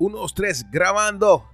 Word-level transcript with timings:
1, 0.00 0.16
2, 0.16 0.32
3, 0.32 0.70
grabando. 0.70 1.44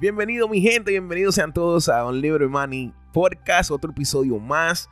Bienvenido 0.00 0.48
mi 0.48 0.62
gente, 0.62 0.92
bienvenidos 0.92 1.34
sean 1.34 1.52
todos 1.52 1.90
a 1.90 2.06
Un 2.06 2.22
Libre 2.22 2.48
Money 2.48 2.94
Podcast, 3.12 3.70
otro 3.70 3.90
episodio 3.90 4.38
más. 4.38 4.88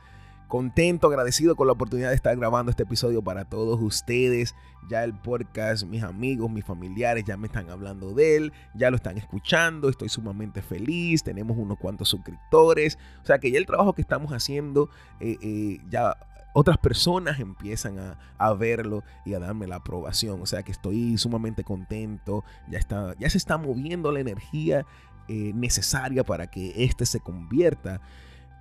Contento, 0.51 1.07
agradecido 1.07 1.55
con 1.55 1.67
la 1.67 1.71
oportunidad 1.71 2.09
de 2.09 2.15
estar 2.15 2.35
grabando 2.35 2.71
este 2.71 2.83
episodio 2.83 3.21
para 3.21 3.45
todos 3.45 3.79
ustedes. 3.81 4.53
Ya 4.89 5.05
el 5.05 5.13
podcast, 5.13 5.85
mis 5.85 6.03
amigos, 6.03 6.51
mis 6.51 6.65
familiares 6.65 7.23
ya 7.23 7.37
me 7.37 7.47
están 7.47 7.69
hablando 7.69 8.13
de 8.13 8.35
él, 8.35 8.53
ya 8.73 8.89
lo 8.89 8.97
están 8.97 9.17
escuchando, 9.17 9.87
estoy 9.87 10.09
sumamente 10.09 10.61
feliz, 10.61 11.23
tenemos 11.23 11.55
unos 11.57 11.77
cuantos 11.79 12.09
suscriptores. 12.09 12.97
O 13.23 13.25
sea 13.25 13.39
que 13.39 13.49
ya 13.49 13.59
el 13.59 13.65
trabajo 13.65 13.93
que 13.93 14.01
estamos 14.01 14.33
haciendo 14.33 14.89
eh, 15.21 15.37
eh, 15.41 15.79
ya 15.89 16.17
otras 16.51 16.77
personas 16.79 17.39
empiezan 17.39 18.17
a, 18.37 18.53
verlo 18.53 19.05
y 19.23 19.35
a 19.35 19.39
darme 19.39 19.67
la 19.67 19.77
aprobación. 19.77 20.41
O 20.41 20.45
sea 20.45 20.63
que 20.63 20.73
estoy 20.73 21.17
sumamente 21.17 21.63
contento. 21.63 22.43
Ya, 22.69 22.77
está, 22.77 23.15
ya 23.17 23.29
se 23.29 23.37
está 23.37 23.57
moviendo 23.57 24.11
la 24.11 24.19
energía 24.19 24.85
eh, 25.29 25.53
necesaria 25.55 26.25
para 26.25 26.47
que 26.47 26.73
este 26.83 27.05
se 27.05 27.21
convierta, 27.21 28.01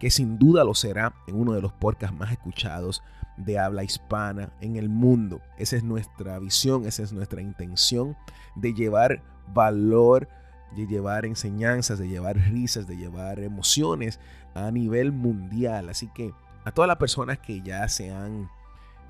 que 0.01 0.11
sin 0.11 0.39
duda 0.39 0.65
lo 0.65 0.75
será 0.75 1.15
en 1.29 1.37
uno 1.37 1.53
de 1.53 1.61
los 1.61 1.73
podcasts 1.73 2.17
más 2.17 2.33
escuchados 2.33 3.03
de 3.37 3.59
habla 3.59 3.85
hispana 3.85 4.51
en 4.61 4.77
el 4.77 4.89
mundo. 4.89 5.41
Esa 5.59 5.77
es 5.77 5.85
nuestra 5.85 6.39
visión, 6.39 6.87
esa 6.87 7.03
es 7.03 7.13
nuestra 7.13 7.43
intención 7.43 8.17
de 8.57 8.73
llevar 8.73 9.23
valor, 9.53 10.29
de 10.75 10.87
llevar 10.87 11.27
enseñanzas, 11.27 11.99
de 11.99 12.09
llevar 12.09 12.37
risas, 12.37 12.87
de 12.87 12.97
llevar 12.97 13.41
emociones 13.41 14.19
a 14.55 14.71
nivel 14.71 15.13
mundial. 15.13 15.91
Así 15.91 16.09
que 16.09 16.33
a 16.65 16.73
todas 16.73 16.89
las 16.89 16.97
personas 16.97 17.39
que 17.39 17.61
ya 17.61 17.87
se 17.89 18.11
han 18.11 18.48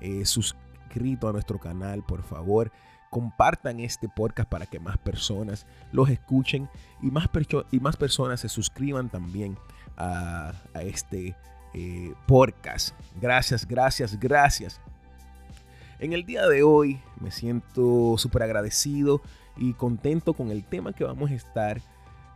eh, 0.01 0.25
suscrito 0.25 1.29
a 1.29 1.33
nuestro 1.33 1.57
canal, 1.57 2.03
por 2.03 2.21
favor, 2.21 2.71
compartan 3.09 3.79
este 3.79 4.09
podcast 4.09 4.49
para 4.49 4.65
que 4.65 4.79
más 4.79 4.97
personas 4.97 5.65
los 5.91 6.09
escuchen 6.09 6.69
y 7.01 7.11
más, 7.11 7.29
y 7.71 7.79
más 7.79 7.97
personas 7.97 8.41
se 8.41 8.49
suscriban 8.49 9.09
también 9.09 9.57
a, 9.97 10.53
este 10.81 11.35
eh, 11.73 12.13
podcast. 12.27 12.95
Gracias, 13.21 13.67
gracias, 13.67 14.19
gracias. 14.19 14.81
En 15.99 16.13
el 16.13 16.25
día 16.25 16.47
de 16.47 16.63
hoy 16.63 16.99
me 17.19 17.31
siento 17.31 18.15
súper 18.17 18.43
agradecido 18.43 19.21
y 19.57 19.73
contento 19.73 20.33
con 20.33 20.49
el 20.49 20.63
tema 20.63 20.93
que 20.93 21.03
vamos 21.03 21.29
a 21.29 21.35
estar 21.35 21.79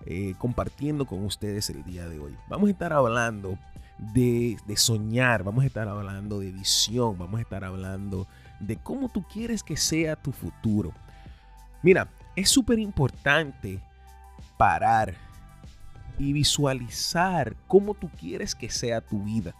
eh, 0.05 0.35
compartiendo 0.37 1.05
con 1.05 1.23
ustedes 1.25 1.69
el 1.71 1.83
día 1.83 2.07
de 2.07 2.19
hoy. 2.19 2.35
Vamos 2.47 2.67
a 2.67 2.71
estar 2.71 2.93
hablando 2.93 3.57
de, 3.97 4.57
soñar, 4.75 5.43
vamos 5.43 5.63
a 5.63 5.67
estar 5.67 5.87
hablando 5.87 6.39
de 6.39 6.51
visión, 6.51 7.17
vamos 7.17 7.39
a 7.39 7.41
estar 7.41 7.63
hablando 7.63 8.27
de 8.59 8.77
cómo 8.77 9.09
tú 9.09 9.23
quieres 9.23 9.63
que 9.63 9.77
sea 9.77 10.15
tu 10.15 10.31
futuro. 10.31 10.93
Mira, 11.81 12.07
es 12.35 12.49
súper 12.49 12.79
importante 12.79 13.79
parar 14.57 15.15
y 16.17 16.33
visualizar 16.33 17.55
cómo 17.67 17.93
tú 17.93 18.09
quieres 18.19 18.55
que 18.55 18.69
sea 18.69 19.01
tu 19.01 19.23
vida. 19.23 19.53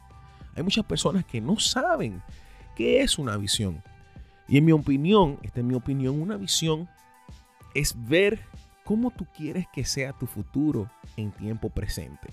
Hay 0.55 0.63
muchas 0.63 0.85
personas 0.85 1.25
que 1.25 1.41
no 1.41 1.59
saben 1.59 2.21
qué 2.75 3.01
es 3.01 3.17
una 3.17 3.37
visión. 3.37 3.83
Y 4.47 4.57
en 4.57 4.65
mi 4.65 4.71
opinión, 4.71 5.39
esta 5.41 5.59
es 5.59 5.65
mi 5.65 5.75
opinión, 5.75 6.21
una 6.21 6.37
visión 6.37 6.87
es 7.73 7.95
ver 8.07 8.39
cómo 8.83 9.11
tú 9.11 9.25
quieres 9.35 9.65
que 9.73 9.83
sea 9.83 10.13
tu 10.13 10.27
futuro 10.27 10.89
en 11.17 11.31
tiempo 11.31 11.69
presente 11.69 12.29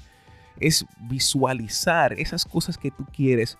es 0.62 0.86
visualizar 1.00 2.12
esas 2.14 2.44
cosas 2.44 2.78
que 2.78 2.90
tú 2.90 3.06
quieres 3.12 3.58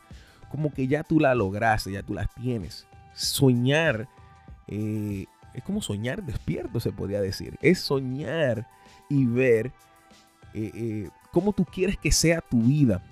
como 0.51 0.73
que 0.73 0.87
ya 0.87 1.03
tú 1.03 1.19
las 1.19 1.37
lograste, 1.37 1.93
ya 1.93 2.03
tú 2.03 2.13
las 2.13 2.33
tienes. 2.35 2.87
Soñar 3.15 4.07
eh, 4.69 5.25
es 5.55 5.63
como 5.65 5.81
soñar 5.81 6.23
despierto, 6.23 6.79
se 6.79 6.93
podría 6.93 7.23
decir. 7.23 7.59
Es 7.63 7.81
soñar 7.81 8.69
y 9.09 9.25
ver 9.25 9.73
eh, 10.55 10.71
eh, 10.75 11.11
cómo 11.31 11.53
tú 11.53 11.65
quieres 11.65 11.97
que 11.97 12.13
sea 12.13 12.41
tu 12.41 12.63
vida, 12.63 13.03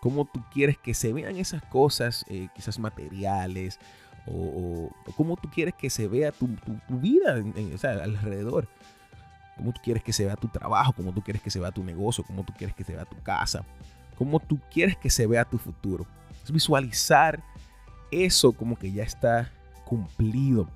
cómo 0.00 0.24
tú 0.24 0.42
quieres 0.52 0.78
que 0.78 0.94
se 0.94 1.12
vean 1.12 1.36
esas 1.36 1.62
cosas, 1.64 2.24
quizás 2.54 2.78
materiales, 2.78 3.78
o, 4.26 4.90
cómo 5.16 5.36
tú 5.36 5.50
quieres 5.50 5.74
que 5.74 5.90
se 5.90 6.06
vea 6.06 6.32
tu, 6.32 6.48
vida 6.88 7.42
alrededor 7.82 8.68
cómo 9.56 9.72
tú 9.72 9.80
quieres 9.82 10.02
que 10.02 10.12
se 10.12 10.24
vea 10.24 10.36
tu 10.36 10.48
trabajo, 10.48 10.92
cómo 10.92 11.12
tú 11.12 11.22
quieres 11.22 11.42
que 11.42 11.50
se 11.50 11.60
vea 11.60 11.70
tu 11.70 11.84
negocio, 11.84 12.24
cómo 12.24 12.42
tú 12.44 12.52
quieres 12.52 12.74
que 12.74 12.84
se 12.84 12.94
vea 12.94 13.04
tu 13.04 13.20
casa, 13.22 13.64
cómo 14.16 14.40
tú 14.40 14.58
quieres 14.72 14.96
que 14.96 15.10
se 15.10 15.26
vea 15.26 15.44
tu 15.44 15.58
futuro. 15.58 16.06
Es 16.42 16.50
visualizar 16.50 17.42
eso 18.10 18.52
como 18.52 18.76
que 18.76 18.90
ya 18.90 19.04
está 19.04 19.50
cumplido. 19.84 20.68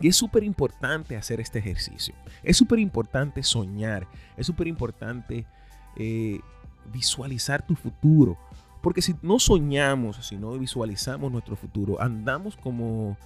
Y 0.00 0.08
es 0.08 0.16
súper 0.16 0.44
importante 0.44 1.16
hacer 1.16 1.40
este 1.40 1.58
ejercicio. 1.58 2.14
Es 2.42 2.56
súper 2.56 2.78
importante 2.78 3.42
soñar. 3.42 4.06
Es 4.36 4.46
súper 4.46 4.66
importante 4.66 5.44
eh, 5.96 6.40
visualizar 6.92 7.66
tu 7.66 7.74
futuro. 7.74 8.38
Porque 8.80 9.02
si 9.02 9.14
no 9.22 9.38
soñamos, 9.38 10.24
si 10.24 10.36
no 10.36 10.56
visualizamos 10.56 11.32
nuestro 11.32 11.56
futuro, 11.56 12.00
andamos 12.00 12.56
como 12.56 13.16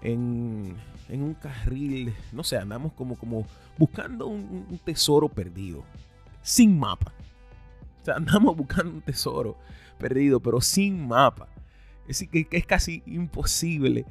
en, 0.00 0.74
un 1.10 1.34
carril, 1.34 2.14
no 2.32 2.42
sé, 2.44 2.56
andamos 2.56 2.92
como, 2.92 3.16
como 3.16 3.46
buscando 3.78 4.26
un, 4.26 4.80
tesoro 4.84 5.28
perdido, 5.28 5.84
sin 6.42 6.78
mapa. 6.78 7.12
O 8.00 8.04
sea, 8.04 8.16
andamos 8.16 8.56
buscando 8.56 8.92
un 8.92 9.02
tesoro 9.02 9.56
perdido, 9.98 10.40
pero 10.40 10.60
sin 10.60 11.06
mapa. 11.06 11.48
Es 12.08 12.26
que, 12.30 12.46
es 12.50 12.66
casi 12.66 13.02
imposible 13.06 14.06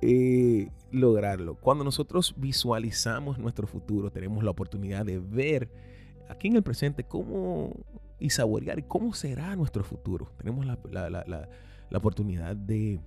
eh, 0.00 0.68
lograrlo. 0.92 1.56
Cuando 1.56 1.84
nosotros 1.84 2.34
visualizamos 2.36 3.38
nuestro 3.38 3.66
futuro, 3.66 4.10
tenemos 4.10 4.44
la 4.44 4.50
oportunidad 4.50 5.04
de 5.04 5.18
ver 5.18 5.70
aquí 6.28 6.48
en 6.48 6.56
el 6.56 6.62
presente 6.62 7.04
cómo 7.04 7.72
y 8.18 8.30
saborear 8.30 8.86
cómo 8.86 9.12
será 9.14 9.56
nuestro 9.56 9.82
futuro. 9.82 10.30
Tenemos 10.38 10.66
la, 10.66 10.78
la 11.90 11.98
oportunidad 11.98 12.54
de 12.54 13.00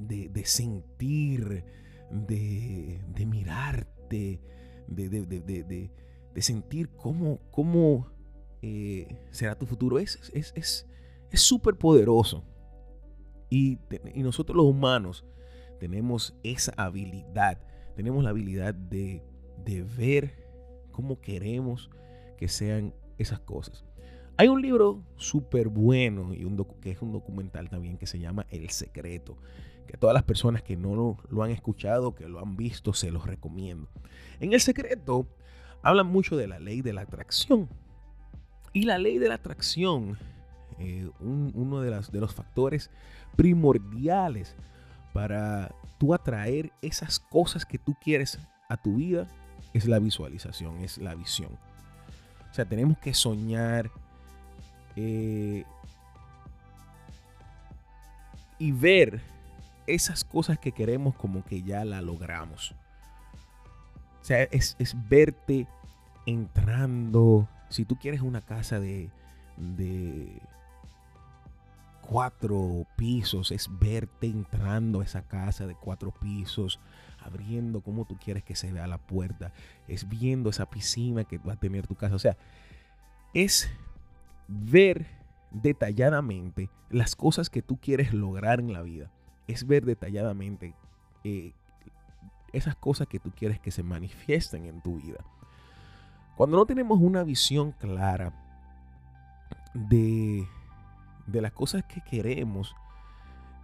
de, 0.00 0.44
sentir, 0.44 1.64
de, 2.10 3.26
mirarte, 3.26 4.40
de, 4.88 5.90
sentir 6.42 6.88
cómo, 6.90 7.40
cómo 7.50 8.06
eh, 8.62 9.16
será 9.30 9.58
tu 9.58 9.66
futuro. 9.66 9.98
Es 9.98 10.18
súper 11.32 11.74
es, 11.74 11.78
poderoso. 11.78 12.44
Y, 13.50 13.78
y, 14.14 14.22
nosotros 14.22 14.56
los 14.56 14.66
humanos 14.66 15.24
tenemos 15.80 16.36
esa 16.44 16.72
habilidad, 16.76 17.58
tenemos 17.96 18.22
la 18.22 18.30
habilidad 18.30 18.74
de, 18.74 19.22
ver 19.96 20.34
cómo 20.92 21.20
queremos 21.20 21.90
que 22.36 22.48
sean 22.48 22.94
esas 23.18 23.40
cosas. 23.40 23.84
Hay 24.36 24.48
un 24.48 24.62
libro 24.62 25.02
súper 25.16 25.68
bueno 25.68 26.32
y 26.32 26.44
un 26.44 26.56
que 26.80 26.90
es 26.90 27.02
un 27.02 27.12
documental 27.12 27.68
también 27.68 27.98
que 27.98 28.06
se 28.06 28.18
llama 28.18 28.46
El 28.50 28.70
Secreto 28.70 29.36
que 29.90 29.96
todas 29.96 30.14
las 30.14 30.22
personas 30.22 30.62
que 30.62 30.76
no 30.76 31.18
lo, 31.28 31.42
han 31.42 31.50
escuchado, 31.50 32.14
que 32.14 32.28
lo 32.28 32.38
han 32.38 32.56
visto, 32.56 32.92
se 32.92 33.10
los 33.10 33.26
recomiendo. 33.26 33.88
En 34.38 34.52
el 34.52 34.60
secreto 34.60 35.26
hablan 35.82 36.06
mucho 36.06 36.36
de 36.36 36.46
la 36.46 36.60
ley 36.60 36.80
de 36.80 36.92
la 36.92 37.00
atracción. 37.00 37.68
Y 38.72 38.84
la 38.84 38.98
ley 38.98 39.18
de 39.18 39.28
la 39.28 39.34
atracción, 39.34 40.16
eh, 40.78 41.10
uno 41.18 41.80
de, 41.80 41.90
las, 41.90 42.12
de 42.12 42.20
los 42.20 42.32
factores 42.32 42.88
primordiales 43.34 44.54
para 45.12 45.74
tú 45.98 46.14
atraer 46.14 46.72
esas 46.82 47.20
cosas 47.20 47.64
que 47.64 47.78
tú 47.78 47.94
quieres 48.00 48.38
a 48.68 48.76
tu 48.76 48.96
vida, 48.96 49.26
es 49.72 49.86
la 49.86 49.98
visualización, 49.98 50.78
es 50.78 50.98
la 50.98 51.14
visión. 51.14 51.58
O 52.50 52.54
sea, 52.54 52.64
tenemos 52.64 52.98
que 52.98 53.14
soñar 53.14 53.90
eh, 54.96 55.64
y 58.58 58.72
ver 58.72 59.20
esas 59.86 60.24
cosas 60.24 60.58
que 60.58 60.72
queremos 60.72 61.14
como 61.14 61.44
que 61.44 61.62
ya 61.62 61.84
la 61.84 62.00
logramos. 62.00 62.74
O 64.20 64.24
sea, 64.24 64.42
es, 64.42 64.76
verte 65.08 65.66
entrando. 66.26 67.48
Si 67.68 67.84
tú 67.84 67.96
quieres 67.96 68.20
una 68.20 68.40
casa 68.40 68.80
de 68.80 69.10
cuatro 72.10 72.86
pisos, 72.96 73.52
es 73.52 73.68
verte 73.78 74.26
entrando 74.26 75.00
a 75.00 75.04
esa 75.04 75.22
casa 75.22 75.68
de 75.68 75.76
cuatro 75.76 76.10
pisos, 76.10 76.80
abriendo 77.20 77.82
como 77.82 78.04
tú 78.04 78.16
quieres 78.16 78.42
que 78.42 78.56
se 78.56 78.72
vea 78.72 78.88
la 78.88 78.98
puerta, 78.98 79.52
es 79.86 80.08
viendo 80.08 80.50
esa 80.50 80.68
piscina 80.68 81.22
que 81.22 81.38
va 81.38 81.52
a 81.52 81.60
tener 81.60 81.86
tu 81.86 81.94
casa. 81.94 82.16
O 82.16 82.18
sea, 82.18 82.36
es 83.32 83.70
ver 84.48 85.06
detalladamente 85.52 86.68
las 86.90 87.14
cosas 87.14 87.48
que 87.48 87.62
tú 87.62 87.76
quieres 87.76 88.12
lograr 88.12 88.58
en 88.58 88.72
la 88.72 88.82
vida 88.82 89.12
es 89.46 89.64
ver 89.64 89.84
detalladamente 89.84 90.74
eh, 91.22 91.52
esas 92.52 92.74
cosas 92.74 93.06
que 93.06 93.20
tú 93.20 93.30
quieres 93.30 93.60
que 93.60 93.70
se 93.70 93.84
manifiesten 93.84 94.66
en 94.66 94.80
tu 94.80 94.96
vida. 94.96 95.24
Cuando 96.36 96.56
no 96.56 96.66
tenemos 96.66 96.98
una 97.00 97.22
visión 97.22 97.70
clara 97.70 98.32
de, 99.74 100.48
de 101.26 101.40
las 101.40 101.52
cosas 101.52 101.84
que 101.84 102.00
queremos, 102.00 102.74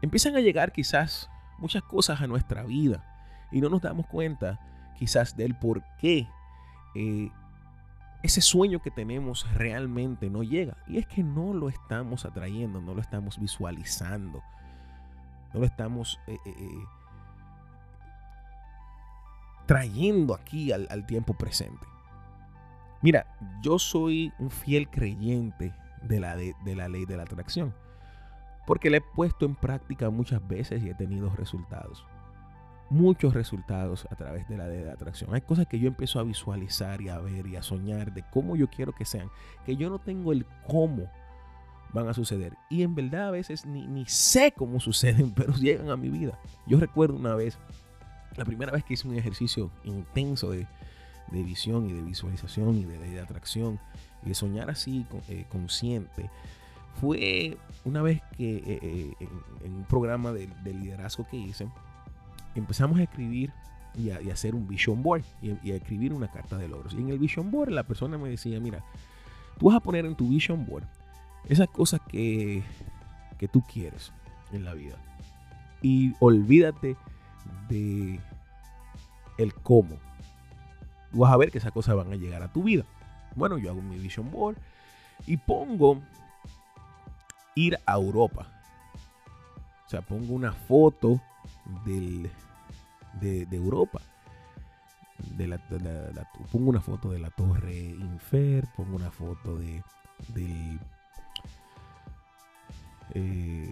empiezan 0.02 0.36
a 0.36 0.40
llegar 0.40 0.72
quizás 0.72 1.30
muchas 1.58 1.82
cosas 1.82 2.20
a 2.20 2.26
nuestra 2.26 2.62
vida 2.62 3.04
y 3.50 3.60
no 3.60 3.68
nos 3.68 3.82
damos 3.82 4.06
cuenta 4.06 4.60
quizás 4.98 5.36
del 5.36 5.54
por 5.54 5.82
qué 5.98 6.28
eh, 6.94 7.30
ese 8.22 8.40
sueño 8.40 8.80
que 8.80 8.90
tenemos 8.90 9.46
realmente 9.54 10.30
no 10.30 10.42
llega. 10.42 10.76
Y 10.86 10.98
es 10.98 11.06
que 11.06 11.22
no 11.22 11.54
lo 11.54 11.68
estamos 11.68 12.24
atrayendo, 12.24 12.80
no 12.80 12.94
lo 12.94 13.00
estamos 13.00 13.38
visualizando, 13.38 14.42
no 15.52 15.60
lo 15.60 15.66
estamos 15.66 16.18
eh, 16.26 16.38
eh, 16.44 16.84
trayendo 19.66 20.34
aquí 20.34 20.72
al, 20.72 21.06
tiempo 21.06 21.34
presente. 21.34 21.86
Mira, 23.02 23.26
yo 23.62 23.78
soy 23.78 24.32
un 24.38 24.50
fiel 24.50 24.88
creyente 24.88 25.72
de 26.06 26.20
la, 26.20 26.36
de 26.36 26.74
la 26.74 26.88
ley 26.88 27.04
de 27.04 27.16
la 27.16 27.24
atracción, 27.24 27.74
porque 28.66 28.90
la 28.90 28.98
he 28.98 29.02
puesto 29.14 29.46
en 29.46 29.54
práctica 29.54 30.10
muchas 30.10 30.46
veces 30.46 30.82
y 30.82 30.90
he 30.90 30.94
tenido 30.94 31.30
resultados 31.30 32.04
muchos 32.88 33.34
resultados 33.34 34.06
a 34.10 34.16
través 34.16 34.48
de 34.48 34.56
la 34.56 34.66
de 34.66 34.90
atracción. 34.90 35.34
Hay 35.34 35.40
cosas 35.40 35.66
que 35.66 35.78
yo 35.78 35.88
empiezo 35.88 36.20
a 36.20 36.22
visualizar 36.22 37.00
y 37.00 37.08
a 37.08 37.18
ver 37.18 37.46
y 37.46 37.56
a 37.56 37.62
soñar 37.62 38.12
de 38.12 38.24
cómo 38.30 38.56
yo 38.56 38.68
quiero 38.68 38.92
que 38.92 39.04
sean, 39.04 39.30
que 39.64 39.76
yo 39.76 39.90
no 39.90 39.98
tengo 39.98 40.32
el 40.32 40.46
cómo 40.66 41.10
van 41.92 42.08
a 42.08 42.14
suceder. 42.14 42.54
Y 42.70 42.82
en 42.82 42.94
verdad 42.94 43.28
a 43.28 43.30
veces 43.30 43.66
ni, 43.66 43.86
ni 43.86 44.06
sé 44.06 44.52
cómo 44.56 44.80
suceden, 44.80 45.30
pero 45.36 45.54
llegan 45.54 45.90
a 45.90 45.96
mi 45.96 46.10
vida. 46.10 46.38
Yo 46.66 46.78
recuerdo 46.78 47.16
una 47.16 47.34
vez, 47.34 47.58
la 48.36 48.44
primera 48.44 48.72
vez 48.72 48.84
que 48.84 48.94
hice 48.94 49.08
un 49.08 49.16
ejercicio 49.16 49.70
intenso 49.84 50.50
de, 50.50 50.66
visión 51.32 51.90
y 51.90 51.92
de 51.92 52.02
visualización 52.02 52.76
y 52.78 52.84
de, 52.84 53.20
atracción 53.20 53.80
y 54.15 54.15
de 54.26 54.34
soñar 54.34 54.70
así 54.70 55.06
eh, 55.28 55.46
consciente, 55.48 56.30
fue 57.00 57.56
una 57.84 58.02
vez 58.02 58.20
que 58.36 58.56
eh, 58.56 58.78
eh, 58.82 59.14
en, 59.64 59.72
un 59.72 59.84
programa 59.84 60.32
de 60.32 60.74
liderazgo 60.74 61.26
que 61.30 61.36
hice, 61.36 61.68
empezamos 62.54 62.98
a 62.98 63.02
escribir 63.02 63.52
y 63.96 64.10
a, 64.10 64.32
hacer 64.32 64.54
un 64.54 64.66
vision 64.66 65.02
board 65.02 65.22
y, 65.40 65.70
a 65.70 65.74
escribir 65.74 66.12
una 66.12 66.28
carta 66.28 66.56
de 66.56 66.68
logros. 66.68 66.94
Y 66.94 66.98
en 66.98 67.08
el 67.08 67.18
vision 67.18 67.50
board 67.50 67.70
la 67.70 67.84
persona 67.84 68.18
me 68.18 68.28
decía, 68.28 68.60
mira, 68.60 68.84
tú 69.58 69.66
vas 69.66 69.76
a 69.76 69.80
poner 69.80 70.04
en 70.04 70.14
tu 70.14 70.28
vision 70.28 70.66
board 70.66 70.84
esas 71.48 71.68
cosas 71.68 72.00
que, 72.08 72.62
que 73.38 73.48
tú 73.48 73.62
quieres 73.62 74.12
en 74.52 74.64
la 74.64 74.74
vida. 74.74 74.96
Y 75.82 76.14
olvídate 76.20 76.96
de 77.68 78.20
el 79.38 79.54
cómo. 79.54 79.96
Tú 81.12 81.18
vas 81.18 81.32
a 81.32 81.36
ver 81.36 81.50
que 81.50 81.58
esas 81.58 81.72
cosas 81.72 81.96
van 81.96 82.12
a 82.12 82.16
llegar 82.16 82.42
a 82.42 82.52
tu 82.52 82.64
vida. 82.64 82.84
Bueno, 83.36 83.58
yo 83.58 83.70
hago 83.70 83.82
mi 83.82 83.98
vision 83.98 84.30
board 84.30 84.56
y 85.26 85.36
pongo 85.36 86.00
ir 87.54 87.78
a 87.86 87.94
Europa. 87.94 88.48
O 89.86 89.88
sea, 89.88 90.02
pongo 90.02 90.34
una 90.34 90.52
foto 90.52 91.20
del, 91.84 92.30
de, 93.20 93.46
Europa. 93.52 94.00
Pongo 96.50 96.70
una 96.70 96.80
foto 96.80 97.10
de 97.10 97.18
la 97.18 97.30
Torre 97.30 97.76
Infer, 97.76 98.66
pongo 98.76 98.96
una 98.96 99.10
foto 99.10 99.56
de 99.58 99.82
del 100.28 100.80
eh, 103.14 103.70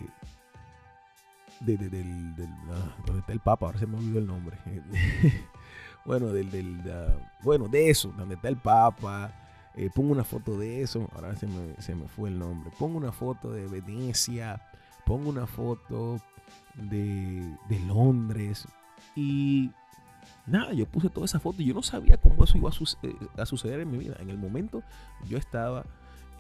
de, 1.61 1.77
del, 1.77 2.37
ah, 2.71 2.95
donde 3.07 3.21
está 3.21 3.33
el 3.33 3.41
Papa, 3.41 3.67
ahora 3.67 3.79
se 3.79 3.87
me 3.87 3.97
olvidó 3.97 4.19
el 4.19 4.27
nombre. 4.27 4.59
bueno, 6.05 6.29
del, 6.29 6.51
del 6.51 6.81
bueno, 7.43 7.69
de 7.69 7.91
eso, 7.91 8.13
donde 8.17 8.35
está 8.37 8.49
el 8.49 8.57
Papa. 8.57 9.33
Eh, 9.77 9.91
pongo 9.93 10.13
una 10.13 10.25
foto 10.25 10.57
de 10.59 10.83
eso, 10.83 11.09
ahora 11.15 11.35
se 11.37 11.47
me, 11.47 11.75
se 11.81 11.95
me 11.95 12.07
fue 12.07 12.29
el 12.29 12.39
nombre. 12.39 12.71
Pongo 12.79 12.97
una 12.97 13.13
foto 13.13 13.51
de 13.51 13.67
Venecia, 13.67 14.63
pongo 15.05 15.31
una 15.31 15.47
foto 15.47 16.21
de, 16.75 17.57
de 17.69 17.81
Londres, 17.81 18.67
y 19.17 19.71
nada, 20.47 20.73
yo 20.73 20.87
puse 20.87 21.09
toda 21.09 21.27
esa 21.27 21.41
foto 21.41 21.63
y 21.63 21.67
yo 21.67 21.75
no 21.75 21.83
sabía 21.83 22.17
cómo 22.17 22.45
eso 22.45 22.59
iba 22.59 22.71
a, 22.71 23.43
a 23.43 23.47
suceder 23.47 23.81
en 23.81 23.91
mi 23.91 23.99
vida. 23.99 24.17
En 24.21 24.31
el 24.31 24.39
momento 24.39 24.83
yo 25.27 25.39
estaba 25.39 25.85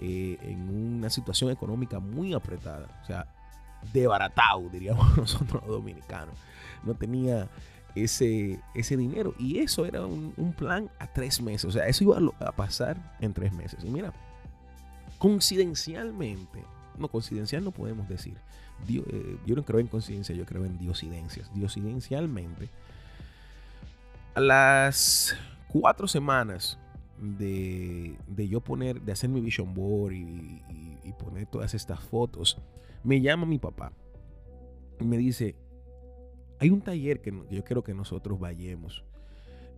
eh, 0.01 0.39
en 0.43 0.69
una 0.69 1.11
situación 1.11 1.51
económica 1.51 2.01
muy 2.01 2.35
apretada, 2.35 2.89
o 3.03 3.07
sea, 3.07 3.27
debaratado, 3.93 4.69
diríamos 4.71 5.17
nosotros 5.17 5.63
los 5.63 5.77
dominicanos. 5.77 6.35
No 6.83 6.95
tenía 6.95 7.49
ese, 7.94 8.61
ese 8.75 8.96
dinero 8.96 9.35
y 9.38 9.58
eso 9.58 9.87
era 9.87 10.05
un, 10.05 10.55
plan 10.56 10.91
a 10.99 11.12
tres 11.12 11.41
meses, 11.41 11.64
o 11.64 11.70
sea, 11.70 11.87
eso 11.87 12.05
iba 12.05 12.19
a, 12.41 12.52
pasar 12.52 13.17
en 13.20 13.32
tres 13.32 13.52
meses. 13.52 13.85
Y 13.85 13.91
mira, 13.91 14.12
coincidencialmente, 15.19 16.62
no, 16.99 17.08
coincidencial 17.08 17.64
no 17.64 17.70
podemos 17.70 18.08
decir. 18.08 18.37
Eh, 18.88 19.38
yo 19.46 19.55
no 19.55 19.64
creo 19.64 19.81
en 19.81 19.87
coincidencia, 19.87 20.35
yo 20.35 20.44
creo 20.44 20.64
en 20.64 20.79
diosidencias. 20.79 21.52
Diosidencialmente, 21.55 22.69
a 24.35 24.41
las 24.41 25.37
cuatro 25.69 26.08
semanas 26.08 26.79
de, 27.19 28.17
yo 28.37 28.61
poner, 28.61 29.00
de 29.00 29.12
hacer 29.12 29.31
mi 29.31 29.41
vision 29.41 29.73
board 29.75 30.12
y, 30.14 30.61
poner 31.19 31.46
todas 31.46 31.73
estas 31.75 32.00
fotos, 32.00 32.58
me 33.05 33.20
llama 33.20 33.46
mi 33.46 33.58
papá 33.58 33.93
y 34.99 35.05
me 35.05 35.17
dice, 35.17 35.55
hay 36.59 36.71
un 36.71 36.81
taller 36.81 37.21
que 37.21 37.33
yo 37.51 37.65
quiero 37.65 37.83
que 37.83 37.95
nosotros 37.95 38.39
vayamos 38.39 39.05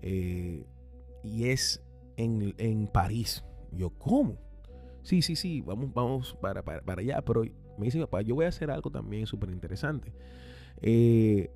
eh, 0.03 0.65
y 1.23 1.49
es 1.49 1.83
en, 2.17 2.55
en 2.59 2.87
París. 2.87 3.45
Yo, 3.73 3.91
¿cómo? 3.91 4.39
Sí, 5.03 5.23
sí, 5.23 5.37
sí, 5.37 5.61
vamos, 5.61 5.93
vamos 5.95 6.37
para, 6.41 6.63
para, 6.65 7.01
allá, 7.01 7.23
pero 7.23 7.43
me 7.79 7.87
dice 7.87 8.01
papá, 8.01 8.23
yo 8.23 8.35
voy 8.35 8.47
a 8.47 8.49
hacer 8.49 8.71
algo 8.71 8.91
también 8.91 9.27
súper 9.27 9.51
interesante. 9.51 10.13
Eh, 10.83 11.51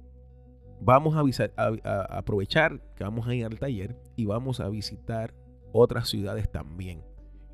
vamos 0.80 1.14
a, 1.16 2.16
aprovechar 2.16 2.80
que 2.94 3.04
vamos 3.04 3.26
a 3.26 3.34
ir 3.34 3.44
al 3.44 3.58
taller 3.58 3.96
y 4.16 4.24
vamos 4.24 4.60
a 4.60 4.68
visitar 4.68 5.34
otras 5.72 6.08
ciudades 6.08 6.50
también. 6.50 7.02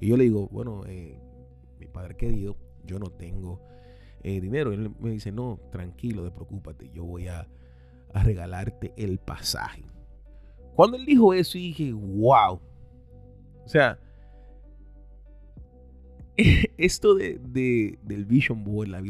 Y 0.00 0.08
yo 0.08 0.16
le 0.16 0.24
digo, 0.24 0.48
bueno, 0.48 0.82
eh, 0.86 1.18
mi 1.78 1.86
padre 1.86 2.16
querido, 2.16 2.56
yo 2.84 2.98
no 2.98 3.06
tengo 3.06 3.60
eh, 4.26 4.40
dinero. 4.40 4.73
él 4.73 4.90
me 4.99 5.11
dice, 5.11 5.31
no, 5.31 5.61
tranquilo, 5.70 6.25
de 6.25 6.32
preocúpate, 6.32 6.90
yo 6.93 7.05
voy 7.05 7.28
a, 7.28 7.46
a 8.12 8.23
regalarte 8.25 8.93
el 8.96 9.19
pasaje. 9.19 9.84
Cuando 10.75 10.96
él 10.96 11.06
dijo 11.06 11.32
eso, 11.32 11.56
dije, 11.56 11.93
wow. 11.93 12.61
O 13.64 13.69
sea, 13.69 13.99
esto 16.76 17.14
de, 17.14 17.99
del 18.02 18.25
vision 18.26 18.64
board, 18.64 18.88
la, 18.88 19.00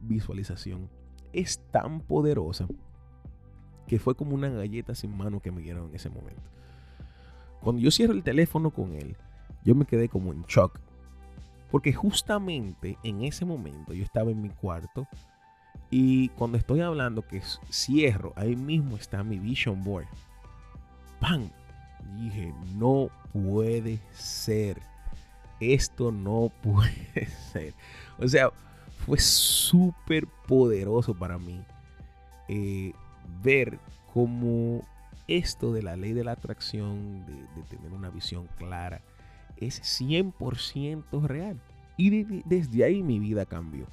visualización, 0.00 0.90
es 1.32 1.58
tan 1.70 2.00
poderosa 2.00 2.68
que 3.86 3.98
fue 3.98 4.14
como 4.14 4.34
una 4.34 4.50
galleta 4.50 4.94
sin 4.94 5.16
mano 5.16 5.40
que 5.40 5.50
me 5.50 5.62
dieron 5.62 5.88
en 5.88 5.94
ese 5.94 6.10
momento. 6.10 6.42
Cuando 7.62 7.80
yo 7.80 7.90
cierro 7.90 8.12
el 8.12 8.22
teléfono 8.22 8.70
con 8.70 8.92
él, 8.92 9.16
yo 9.64 9.74
me 9.74 9.86
quedé 9.86 10.10
como 10.10 10.32
en 10.32 10.42
shock. 10.42 10.78
Porque 11.74 11.92
justamente 11.92 12.98
en 13.02 13.24
ese 13.24 13.44
momento 13.44 13.94
yo 13.94 14.04
estaba 14.04 14.30
en 14.30 14.40
mi 14.40 14.48
cuarto 14.48 15.08
y 15.90 16.28
cuando 16.28 16.56
estoy 16.56 16.82
hablando 16.82 17.26
que 17.26 17.42
cierro, 17.68 18.32
ahí 18.36 18.54
mismo 18.54 18.94
está 18.94 19.24
mi 19.24 19.40
vision 19.40 19.82
board. 19.82 20.06
¡Pam! 21.18 21.50
dije, 22.16 22.54
no 22.76 23.10
puede 23.32 23.98
ser 24.12 24.80
esto 25.58 26.12
no 26.12 26.52
puede 26.62 27.26
ser. 27.52 27.74
O 28.20 28.28
sea, 28.28 28.50
fue 29.04 29.18
súper 29.18 30.28
poderoso 30.46 31.12
para 31.12 31.38
mí 31.38 31.60
eh, 32.46 32.92
ver 33.42 33.80
cómo 34.12 34.86
esto 35.26 35.72
de 35.72 35.82
la 35.82 35.96
ley 35.96 36.12
de 36.12 36.22
la 36.22 36.32
atracción, 36.32 37.26
de, 37.26 37.62
tener 37.64 37.92
una 37.92 38.10
visión 38.10 38.46
clara, 38.58 39.00
es 39.58 39.80
100% 40.00 41.22
real. 41.26 41.60
Y 41.96 42.24
desde 42.44 42.84
ahí 42.84 43.02
mi 43.02 43.18
vida 43.18 43.46
cambió. 43.46 43.86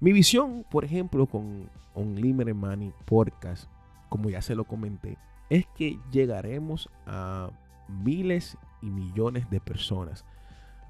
Mi 0.00 0.12
visión, 0.12 0.64
por 0.70 0.84
ejemplo, 0.84 1.26
con 1.26 1.70
Unlimited 1.94 2.54
Money 2.54 2.92
Podcast, 3.04 3.68
como 4.08 4.30
ya 4.30 4.42
se 4.42 4.54
lo 4.54 4.64
comenté, 4.64 5.16
es 5.48 5.66
que 5.76 5.98
llegaremos 6.10 6.88
a 7.06 7.50
miles 7.88 8.56
y 8.80 8.86
millones 8.86 9.48
de 9.50 9.60
personas 9.60 10.24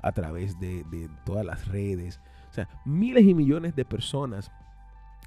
a 0.02 0.12
través 0.12 0.58
de, 0.58 0.84
todas 1.24 1.44
las 1.44 1.68
redes. 1.68 2.20
O 2.50 2.54
sea, 2.54 2.68
miles 2.84 3.24
y 3.24 3.34
millones 3.34 3.76
de 3.76 3.84
personas 3.84 4.50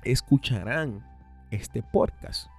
escucharán 0.03 1.05
este 1.51 1.82
podcast. 1.82 2.50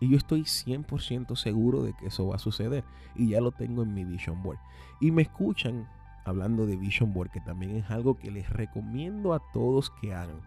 Y 0.00 0.08
yo 0.08 0.16
estoy 0.16 0.42
100% 0.42 1.36
seguro 1.36 1.82
de 1.82 1.92
que 1.92 2.06
eso 2.06 2.26
va 2.26 2.36
a 2.36 2.38
suceder. 2.38 2.84
Y 3.14 3.30
ya 3.30 3.40
lo 3.40 3.52
tengo 3.52 3.82
en 3.82 3.94
mi 3.94 4.04
Vision 4.04 4.42
Board. 4.42 4.58
Y 5.00 5.10
me 5.10 5.22
escuchan 5.22 5.86
hablando 6.24 6.66
de 6.66 6.76
Vision 6.76 7.12
Board, 7.12 7.30
que 7.30 7.40
también 7.40 7.76
es 7.76 7.90
algo 7.90 8.18
que 8.18 8.30
les 8.30 8.48
recomiendo 8.48 9.34
a 9.34 9.42
todos 9.52 9.90
que 10.00 10.14
hagan. 10.14 10.40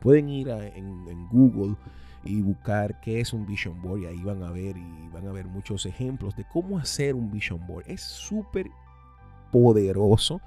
Pueden 0.00 0.28
ir 0.28 0.48
en, 0.48 1.08
en, 1.08 1.28
Google 1.28 1.76
y 2.24 2.42
buscar 2.42 3.00
qué 3.00 3.20
es 3.20 3.32
un 3.32 3.46
Vision 3.46 3.80
Board 3.80 4.00
y 4.00 4.06
ahí 4.06 4.22
van 4.22 4.42
a 4.42 4.50
ver 4.50 4.76
y 4.76 5.08
van 5.12 5.26
a 5.26 5.32
ver 5.32 5.46
muchos 5.46 5.86
ejemplos 5.86 6.36
de 6.36 6.44
cómo 6.44 6.78
hacer 6.78 7.14
un 7.14 7.30
Vision 7.30 7.64
Board. 7.66 7.84
Es 7.88 8.02
súper 8.02 8.70
poderoso 9.50 10.40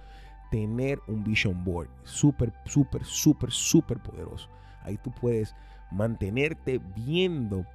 tener 0.50 1.00
un 1.08 1.24
vision 1.24 1.64
board. 1.64 1.90
Súper, 2.04 2.54
súper, 2.66 3.04
súper, 3.06 3.52
súper 3.52 4.00
poderoso. 4.00 4.50
Ahí 4.84 4.98
tú 4.98 5.12
puedes 5.12 5.56
mantenerte 5.92 6.80
viendo 6.96 7.66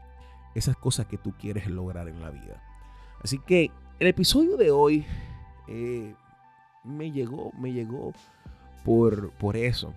esas 0.54 0.76
cosas 0.76 1.06
que 1.06 1.18
tú 1.18 1.32
quieres 1.38 1.68
lograr 1.68 2.08
en 2.08 2.20
la 2.20 2.30
vida. 2.30 2.62
Así 3.22 3.38
que 3.38 3.70
el 3.98 4.06
episodio 4.06 4.56
de 4.56 4.70
hoy 4.70 5.06
eh, 5.68 6.14
me 6.84 7.10
llegó, 7.10 7.52
me 7.58 7.72
llegó 7.72 8.12
por, 8.84 9.30
por 9.32 9.56
eso, 9.56 9.94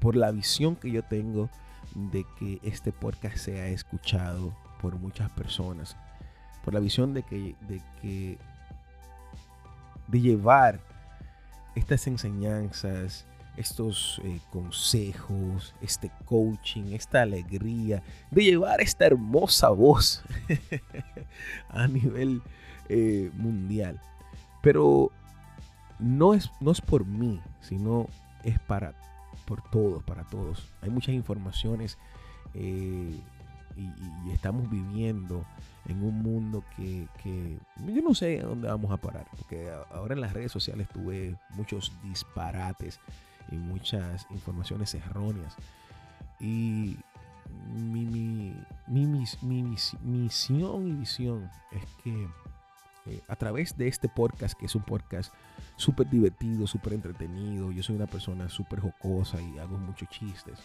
por 0.00 0.16
la 0.16 0.30
visión 0.30 0.76
que 0.76 0.90
yo 0.90 1.02
tengo 1.02 1.50
de 1.94 2.24
que 2.38 2.58
este 2.62 2.92
podcast 2.92 3.36
sea 3.36 3.68
escuchado 3.68 4.54
por 4.80 4.96
muchas 4.98 5.30
personas, 5.30 5.96
por 6.64 6.74
la 6.74 6.80
visión 6.80 7.14
de 7.14 7.22
que, 7.22 7.54
de 7.68 7.80
que 8.00 8.38
de 10.08 10.20
llevar 10.20 10.80
estas 11.74 12.06
enseñanzas, 12.06 13.26
estos 13.56 14.20
eh, 14.24 14.40
consejos, 14.50 15.74
este 15.80 16.10
coaching, 16.24 16.92
esta 16.92 17.22
alegría, 17.22 18.02
de 18.30 18.44
llevar 18.44 18.80
esta 18.80 19.06
hermosa 19.06 19.68
voz 19.70 20.22
a 21.68 21.86
nivel 21.86 22.42
eh, 22.88 23.30
mundial. 23.34 24.00
Pero 24.62 25.10
no 25.98 26.34
es, 26.34 26.50
no 26.60 26.72
es 26.72 26.80
por 26.80 27.04
mí, 27.04 27.40
sino 27.60 28.08
es 28.42 28.58
para 28.60 28.94
por 29.44 29.62
todos, 29.70 30.02
para 30.02 30.24
todos. 30.24 30.72
Hay 30.80 30.90
muchas 30.90 31.14
informaciones 31.14 31.98
eh, 32.54 33.20
y, 33.76 34.30
estamos 34.32 34.70
viviendo 34.70 35.44
en 35.86 36.02
un 36.02 36.22
mundo 36.22 36.64
que, 36.76 37.06
que, 37.22 37.58
yo 37.86 38.02
no 38.02 38.14
sé 38.14 38.40
a 38.40 38.44
dónde 38.44 38.68
vamos 38.68 38.90
a 38.90 38.96
parar, 38.96 39.26
porque 39.30 39.70
ahora 39.90 40.14
en 40.14 40.20
las 40.20 40.32
redes 40.32 40.50
sociales 40.50 40.88
tuve 40.88 41.36
muchos 41.50 41.92
disparates 42.02 43.00
y 43.50 43.56
muchas 43.56 44.26
informaciones 44.30 44.94
erróneas. 44.94 45.56
Y 46.40 46.96
mi, 47.74 48.04
mi, 48.06 48.54
mi, 48.86 49.06
mi 49.42 49.76
misión 50.02 50.88
y 50.88 50.92
visión 50.92 51.50
es 51.72 51.84
que 52.02 52.28
eh, 53.06 53.20
a 53.28 53.36
través 53.36 53.76
de 53.76 53.86
este 53.86 54.08
podcast, 54.08 54.58
que 54.58 54.66
es 54.66 54.74
un 54.74 54.82
podcast 54.82 55.32
súper 55.76 56.08
divertido, 56.08 56.66
súper 56.66 56.94
entretenido, 56.94 57.70
yo 57.70 57.82
soy 57.82 57.96
una 57.96 58.06
persona 58.06 58.48
súper 58.48 58.80
jocosa 58.80 59.40
y 59.40 59.58
hago 59.58 59.76
muchos 59.76 60.08
chistes, 60.08 60.58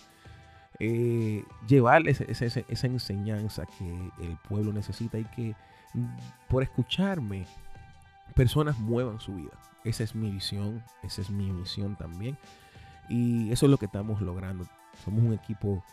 eh, 0.80 1.44
llevarles 1.68 2.22
esa, 2.22 2.88
enseñanza 2.88 3.66
que 3.78 4.12
el 4.22 4.38
pueblo 4.48 4.72
necesita 4.72 5.20
y 5.20 5.26
que 5.26 5.56
mm, 5.94 6.06
por 6.48 6.64
escucharme 6.64 7.46
personas 8.36 8.80
muevan 8.80 9.20
su 9.20 9.36
vida. 9.36 9.52
Esa 9.84 10.04
es 10.04 10.16
mi 10.16 10.32
visión, 10.32 10.82
esa 11.04 11.22
es 11.22 11.30
mi 11.30 11.52
misión 11.52 11.98
también. 11.98 12.38
Y 13.10 13.52
eso 13.52 13.66
es 13.66 13.72
lo 13.72 13.78
que 13.78 13.86
estamos 13.86 14.22
logrando. 14.22 14.66
Somos 15.04 15.24
un 15.24 15.34
equipo 15.34 15.84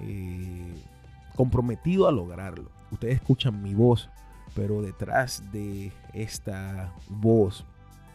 eh, 0.00 0.82
comprometido 1.34 2.08
a 2.08 2.12
lograrlo. 2.12 2.70
Ustedes 2.90 3.16
escuchan 3.16 3.62
mi 3.62 3.74
voz, 3.74 4.08
pero 4.54 4.80
detrás 4.80 5.42
de 5.52 5.92
esta 6.12 6.92
voz 7.08 7.64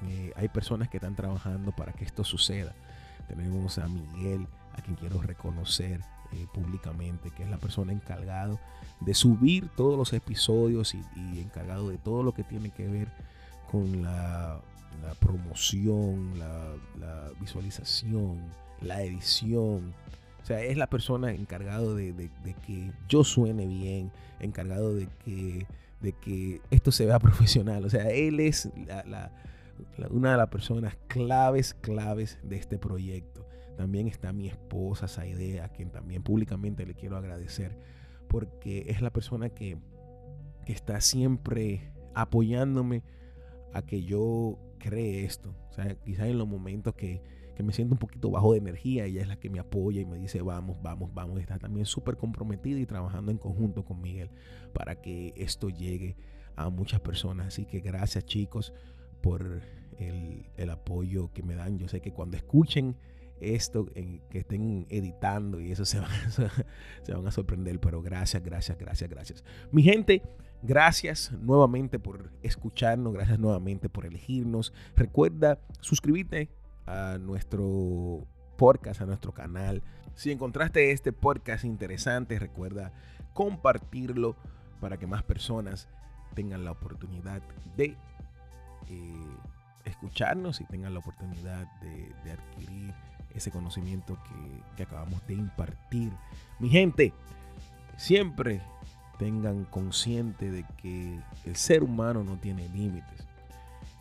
eh, 0.07 0.33
hay 0.35 0.47
personas 0.47 0.89
que 0.89 0.97
están 0.97 1.15
trabajando 1.15 1.71
para 1.71 1.93
que 1.93 2.05
esto 2.05 2.23
suceda. 2.23 2.73
Tenemos 3.27 3.77
a 3.77 3.87
Miguel, 3.87 4.47
a 4.77 4.81
quien 4.81 4.95
quiero 4.95 5.21
reconocer 5.21 6.01
eh, 6.31 6.47
públicamente, 6.53 7.31
que 7.31 7.43
es 7.43 7.49
la 7.49 7.57
persona 7.57 7.93
encargado 7.93 8.59
de 8.99 9.13
subir 9.13 9.69
todos 9.69 9.97
los 9.97 10.13
episodios 10.13 10.95
y, 10.95 11.39
encargado 11.39 11.89
de 11.89 11.97
todo 11.97 12.23
lo 12.23 12.33
que 12.33 12.43
tiene 12.43 12.71
que 12.71 12.87
ver 12.87 13.09
con 13.69 14.01
la, 14.01 14.59
promoción, 15.19 16.39
la, 16.39 17.31
visualización, 17.39 18.39
la 18.81 19.03
edición. 19.03 19.93
O 20.41 20.45
sea, 20.45 20.61
es 20.61 20.77
la 20.77 20.87
persona 20.87 21.31
encargado 21.31 21.95
de, 21.95 22.29
que 22.65 22.91
yo 23.07 23.23
suene 23.23 23.65
bien, 23.65 24.11
encargado 24.39 24.93
de 24.93 25.07
que 25.23 25.65
de 26.03 26.11
que 26.11 26.61
esto 26.69 26.91
se 26.91 27.05
vea 27.05 27.17
profesional. 27.19 27.83
O 27.85 27.89
sea, 27.89 28.09
él 28.11 28.39
es 28.39 28.69
una 30.09 30.31
de 30.31 30.37
las 30.37 30.49
personas 30.49 30.95
claves, 31.07 31.73
claves 31.73 32.37
de 32.43 32.57
este 32.57 32.77
proyecto. 32.77 33.47
También 33.77 34.07
está 34.07 34.31
mi 34.33 34.47
esposa 34.47 35.07
Saidea, 35.07 35.65
a 35.65 35.69
quien 35.69 35.89
también 35.89 36.21
públicamente 36.21 36.85
le 36.85 36.93
quiero 36.93 37.17
agradecer, 37.17 37.75
porque 38.27 38.85
es 38.87 39.01
la 39.01 39.11
persona 39.11 39.49
que 39.49 39.77
está 40.67 41.01
siempre 41.01 41.91
apoyándome 42.13 43.01
a 43.73 43.81
que 43.81 44.03
yo 44.03 44.59
cree 44.83 45.23
esto. 45.23 45.55
O 45.69 45.73
sea, 45.73 45.95
quizás 45.95 46.27
en 46.27 46.37
los 46.37 46.47
momentos 46.47 46.93
que, 46.93 47.21
que 47.55 47.63
me 47.63 47.71
siento 47.71 47.95
un 47.95 47.99
poquito 47.99 48.29
bajo 48.29 48.51
de 48.51 48.59
energía, 48.59 49.05
ella 49.05 49.21
es 49.21 49.27
la 49.29 49.39
que 49.39 49.49
me 49.49 49.59
apoya 49.59 50.01
y 50.01 50.05
me 50.05 50.17
dice, 50.17 50.41
vamos, 50.41 50.77
vamos, 50.81 51.13
vamos. 51.13 51.39
Está 51.39 51.57
también 51.57 51.85
súper 51.85 52.17
comprometida 52.17 52.79
y 52.79 52.85
trabajando 52.85 53.31
en 53.31 53.37
conjunto 53.37 53.85
con 53.85 54.01
Miguel 54.01 54.29
para 54.73 55.01
que 55.01 55.33
esto 55.37 55.69
llegue 55.69 56.17
a 56.57 56.69
muchas 56.69 56.99
personas. 56.99 57.47
Así 57.47 57.65
que 57.65 57.79
gracias 57.79 58.25
chicos 58.25 58.73
por 59.21 59.61
el, 59.99 60.69
apoyo 60.69 61.31
que 61.31 61.43
me 61.43 61.55
dan. 61.55 61.77
Yo 61.79 61.87
sé 61.87 62.01
que 62.01 62.11
cuando 62.11 62.35
escuchen 62.35 62.97
esto, 63.39 63.85
que 63.85 64.39
estén 64.39 64.85
editando 64.89 65.61
y 65.61 65.71
eso 65.71 65.85
se 65.85 65.99
van, 65.99 66.11
se 67.03 67.13
van 67.13 67.25
a 67.25 67.31
sorprender, 67.31 67.79
pero 67.79 68.01
gracias, 68.01 68.43
gracias, 68.43 68.77
gracias, 68.77 69.09
gracias. 69.09 69.43
Mi 69.71 69.81
gente, 69.81 70.21
gracias 70.63 71.31
nuevamente 71.41 71.99
por 71.99 72.31
escucharnos, 72.41 73.13
gracias 73.13 73.37
nuevamente 73.37 73.89
por 73.89 74.05
elegirnos. 74.05 74.73
Recuerda 74.95 75.59
suscribirte 75.81 76.49
a 76.87 77.17
nuestro 77.19 78.25
podcast, 78.57 79.01
a 79.01 79.05
nuestro 79.05 79.33
canal. 79.33 79.83
Si 80.15 80.31
encontraste 80.31 80.91
este 80.91 81.11
podcast 81.11 81.65
interesante, 81.65 82.39
recuerda 82.39 82.91
compartirlo 83.33 84.35
para 84.79 84.97
que 84.97 85.07
más 85.07 85.23
personas 85.23 85.89
tengan 86.33 86.63
la 86.63 86.71
oportunidad 86.71 87.41
de 87.75 87.97
eh, 88.89 89.37
escucharnos 89.85 90.61
y 90.61 90.65
tengan 90.65 90.93
la 90.93 90.99
oportunidad 90.99 91.67
de, 91.81 92.31
adquirir 92.31 92.93
ese 93.35 93.51
conocimiento 93.51 94.17
que, 94.23 94.77
que 94.77 94.83
acabamos 94.83 95.25
de 95.27 95.33
impartir. 95.33 96.11
Mi 96.59 96.69
gente, 96.69 97.13
siempre 97.97 98.61
tengan 99.23 99.63
consciente 99.63 100.51
de 100.51 100.65
que 100.75 101.17
el 101.45 101.55
ser 101.55 101.81
humano 101.81 102.25
no 102.25 102.35
tiene 102.35 102.67
límites. 102.67 103.25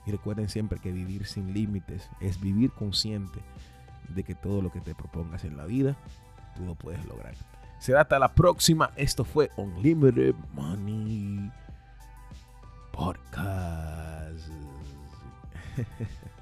Y 0.05 0.11
recuerden 0.11 0.49
siempre 0.49 0.81
que 0.81 0.91
vivir 0.91 1.27
sin 1.27 1.55
límites 1.55 2.11
es 2.21 2.41
vivir 2.41 2.73
consciente 2.73 3.39
de 4.09 4.25
que 4.25 4.35
todo 4.35 4.61
lo 4.63 4.73
que 4.73 4.81
te 4.81 4.97
propongas 4.97 5.45
en 5.45 5.57
la 5.57 5.65
vida, 5.65 5.97
tú 6.57 6.65
lo 6.65 6.75
puedes 6.75 7.05
lograr. 7.05 7.37
Será 7.79 8.01
hasta 8.01 8.19
la 8.19 8.35
próxima. 8.35 8.91
Esto 8.97 9.25
fue 9.25 9.49
Unlimited 9.57 10.35
Money 10.55 11.53
Podcast. 12.91 14.49